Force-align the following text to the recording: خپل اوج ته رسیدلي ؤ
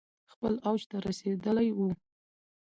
خپل 0.31 0.53
اوج 0.67 0.81
ته 0.89 0.97
رسیدلي 1.07 1.69
ؤ 1.83 1.87